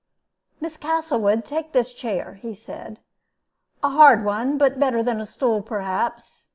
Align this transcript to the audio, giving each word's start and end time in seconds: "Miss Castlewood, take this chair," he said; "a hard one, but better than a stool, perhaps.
"Miss 0.59 0.77
Castlewood, 0.77 1.45
take 1.45 1.73
this 1.73 1.93
chair," 1.93 2.33
he 2.41 2.55
said; 2.55 2.99
"a 3.83 3.89
hard 3.89 4.25
one, 4.25 4.57
but 4.57 4.79
better 4.79 5.03
than 5.03 5.21
a 5.21 5.27
stool, 5.27 5.61
perhaps. 5.61 6.49